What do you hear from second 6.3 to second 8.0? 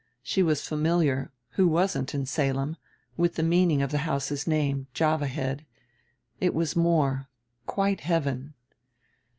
It was more, quite